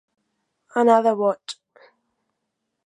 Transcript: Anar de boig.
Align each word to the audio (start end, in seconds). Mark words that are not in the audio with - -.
Anar 0.83 0.95
de 1.09 1.13
boig. 1.21 1.57